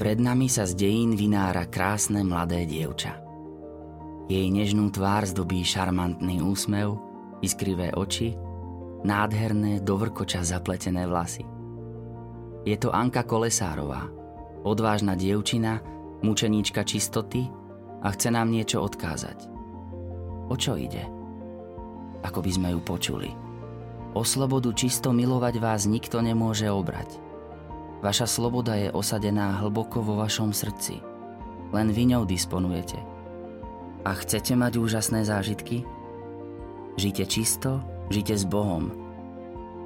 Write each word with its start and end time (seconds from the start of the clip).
Pred 0.00 0.16
nami 0.16 0.48
sa 0.48 0.64
z 0.64 0.80
dejín 0.80 1.12
vynára 1.12 1.68
krásne 1.68 2.24
mladé 2.24 2.64
dievča. 2.64 3.20
Jej 4.32 4.48
nežnú 4.48 4.88
tvár 4.88 5.28
zdobí 5.28 5.60
šarmantný 5.60 6.40
úsmev, 6.40 6.96
iskrivé 7.44 7.92
oči, 7.92 8.32
nádherné 9.04 9.84
dovrkoča 9.84 10.40
zapletené 10.40 11.04
vlasy. 11.04 11.44
Je 12.64 12.80
to 12.80 12.88
Anka 12.96 13.28
Kolesárová, 13.28 14.08
odvážna 14.64 15.20
dievčina, 15.20 15.84
mučeníčka 16.24 16.80
čistoty 16.80 17.44
a 18.00 18.08
chce 18.08 18.32
nám 18.32 18.48
niečo 18.48 18.80
odkázať. 18.80 19.52
O 20.48 20.56
čo 20.56 20.80
ide? 20.80 21.04
Ako 22.24 22.40
by 22.40 22.48
sme 22.48 22.68
ju 22.72 22.80
počuli. 22.80 23.28
O 24.16 24.24
slobodu 24.24 24.72
čisto 24.72 25.12
milovať 25.12 25.60
vás 25.60 25.84
nikto 25.84 26.24
nemôže 26.24 26.72
obrať. 26.72 27.29
Vaša 28.00 28.24
sloboda 28.24 28.80
je 28.80 28.88
osadená 28.88 29.60
hlboko 29.60 30.00
vo 30.00 30.16
vašom 30.16 30.56
srdci. 30.56 31.04
Len 31.70 31.88
vy 31.92 32.16
ňou 32.16 32.24
disponujete. 32.24 32.96
A 34.08 34.16
chcete 34.16 34.56
mať 34.56 34.80
úžasné 34.80 35.28
zážitky? 35.28 35.84
Žite 36.96 37.28
čisto, 37.28 37.84
žite 38.08 38.32
s 38.32 38.48
Bohom. 38.48 38.88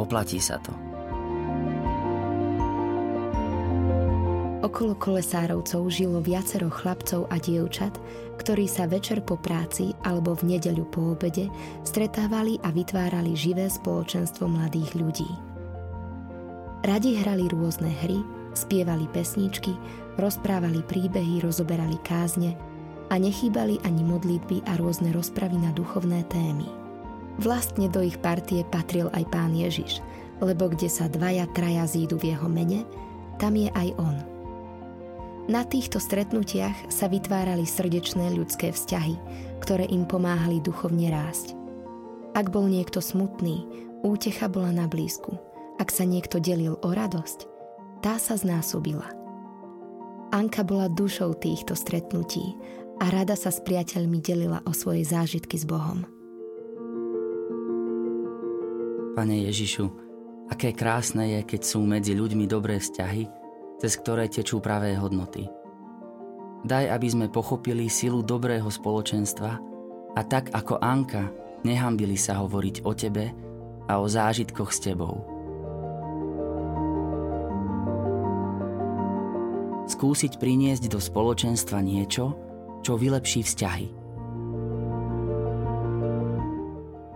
Oplatí 0.00 0.40
sa 0.40 0.56
to. 0.64 0.72
Okolo 4.58 4.98
kolesárovcov 4.98 5.86
žilo 5.86 6.18
viacero 6.18 6.66
chlapcov 6.66 7.30
a 7.30 7.38
dievčat, 7.38 7.94
ktorí 8.42 8.66
sa 8.66 8.90
večer 8.90 9.22
po 9.22 9.38
práci 9.38 9.94
alebo 10.02 10.34
v 10.34 10.56
nedeľu 10.56 10.84
po 10.90 11.14
obede 11.14 11.46
stretávali 11.86 12.58
a 12.66 12.74
vytvárali 12.74 13.38
živé 13.38 13.70
spoločenstvo 13.70 14.50
mladých 14.50 14.98
ľudí. 14.98 15.47
Radi 16.86 17.18
hrali 17.18 17.50
rôzne 17.50 17.90
hry, 18.06 18.22
spievali 18.54 19.06
pesničky, 19.10 19.74
rozprávali 20.18 20.82
príbehy, 20.86 21.42
rozoberali 21.42 21.98
kázne 22.06 22.54
a 23.08 23.18
nechýbali 23.18 23.82
ani 23.82 24.02
modlitby 24.04 24.66
a 24.68 24.78
rôzne 24.78 25.10
rozpravy 25.14 25.58
na 25.58 25.74
duchovné 25.74 26.26
témy. 26.30 26.66
Vlastne 27.38 27.86
do 27.90 28.02
ich 28.02 28.18
partie 28.18 28.66
patril 28.66 29.10
aj 29.14 29.24
pán 29.30 29.54
Ježiš, 29.54 30.02
lebo 30.42 30.70
kde 30.70 30.90
sa 30.90 31.06
dvaja 31.06 31.46
traja 31.54 31.86
zídu 31.86 32.18
v 32.18 32.34
jeho 32.34 32.50
mene, 32.50 32.82
tam 33.38 33.54
je 33.54 33.70
aj 33.74 33.90
on– 33.98 34.18
na 35.48 35.64
týchto 35.64 35.96
stretnutiach 35.96 36.92
sa 36.92 37.08
vytvárali 37.08 37.64
srdečné 37.64 38.36
ľudské 38.36 38.68
vzťahy, 38.68 39.16
ktoré 39.64 39.88
im 39.88 40.04
pomáhali 40.04 40.60
duchovne 40.60 41.08
rásť. 41.08 41.56
Ak 42.36 42.52
bol 42.52 42.68
niekto 42.68 43.00
smutný, 43.00 43.64
útecha 44.04 44.52
bola 44.52 44.68
na 44.76 44.84
blízku. 44.84 45.40
Ak 45.78 45.94
sa 45.94 46.02
niekto 46.02 46.42
delil 46.42 46.76
o 46.82 46.88
radosť, 46.90 47.46
tá 48.02 48.18
sa 48.18 48.34
znásobila. 48.34 49.06
Anka 50.34 50.66
bola 50.66 50.90
dušou 50.92 51.38
týchto 51.38 51.72
stretnutí 51.72 52.58
a 52.98 53.08
rada 53.08 53.38
sa 53.38 53.48
s 53.48 53.62
priateľmi 53.62 54.18
delila 54.20 54.60
o 54.66 54.74
svoje 54.74 55.06
zážitky 55.06 55.56
s 55.56 55.64
Bohom. 55.64 56.04
Pane 59.14 59.46
Ježišu, 59.50 59.86
aké 60.52 60.74
krásne 60.74 61.38
je, 61.38 61.40
keď 61.42 61.60
sú 61.64 61.82
medzi 61.82 62.14
ľuďmi 62.14 62.46
dobré 62.46 62.78
vzťahy 62.78 63.38
cez 63.78 63.94
ktoré 63.94 64.26
tečú 64.26 64.58
pravé 64.58 64.98
hodnoty. 64.98 65.46
Daj, 66.66 66.90
aby 66.90 67.08
sme 67.08 67.26
pochopili 67.30 67.86
silu 67.86 68.26
dobrého 68.26 68.66
spoločenstva 68.66 69.52
a 70.18 70.20
tak 70.26 70.50
ako 70.50 70.82
Anka 70.82 71.30
nehambili 71.62 72.18
sa 72.18 72.42
hovoriť 72.42 72.82
o 72.82 72.92
tebe 72.92 73.30
a 73.86 74.02
o 74.02 74.06
zážitkoch 74.10 74.74
s 74.74 74.82
tebou. 74.82 75.37
Skúsiť 79.88 80.36
priniesť 80.36 80.92
do 80.92 81.00
spoločenstva 81.00 81.80
niečo, 81.80 82.36
čo 82.84 83.00
vylepší 83.00 83.40
vzťahy. 83.40 83.88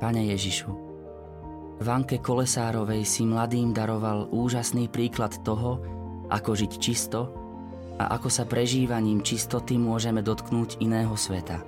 Pane 0.00 0.22
Ježišu, 0.32 0.70
v 1.80 1.86
Anke 1.88 2.22
Kolesárovej 2.22 3.02
si 3.04 3.26
mladým 3.26 3.74
daroval 3.74 4.30
úžasný 4.30 4.86
príklad 4.86 5.34
toho, 5.42 5.82
ako 6.30 6.54
žiť 6.54 6.72
čisto 6.78 7.20
a 7.98 8.16
ako 8.16 8.30
sa 8.30 8.46
prežívaním 8.46 9.20
čistoty 9.20 9.76
môžeme 9.76 10.22
dotknúť 10.24 10.80
iného 10.80 11.12
sveta. 11.18 11.60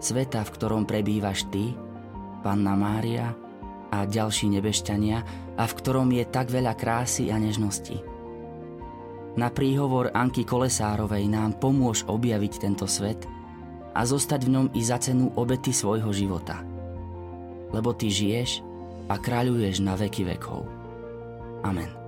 Sveta, 0.00 0.40
v 0.42 0.52
ktorom 0.56 0.82
prebývaš 0.88 1.46
ty, 1.52 1.76
Panna 2.42 2.74
Mária 2.78 3.34
a 3.92 4.06
ďalší 4.08 4.48
nebešťania 4.56 5.18
a 5.58 5.62
v 5.66 5.76
ktorom 5.78 6.08
je 6.14 6.24
tak 6.26 6.48
veľa 6.48 6.78
krásy 6.78 7.28
a 7.28 7.36
nežnosti. 7.36 8.17
Na 9.36 9.52
príhovor 9.52 10.14
Anky 10.16 10.46
Kolesárovej 10.46 11.28
nám 11.28 11.60
pomôž 11.60 12.06
objaviť 12.08 12.52
tento 12.64 12.86
svet 12.88 13.28
a 13.92 14.00
zostať 14.06 14.40
v 14.46 14.52
ňom 14.54 14.66
i 14.72 14.80
za 14.80 14.96
cenu 15.02 15.34
obety 15.36 15.74
svojho 15.74 16.08
života. 16.14 16.64
Lebo 17.74 17.92
ty 17.92 18.08
žiješ 18.08 18.64
a 19.12 19.20
kráľuješ 19.20 19.84
na 19.84 19.98
veky 19.98 20.24
vekov. 20.24 20.64
Amen. 21.66 22.07